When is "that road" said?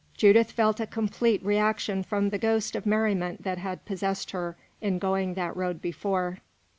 5.35-5.79